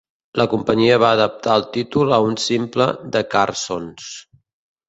[0.39, 4.13] La companyia va adaptar el títol a un simple The Carsons.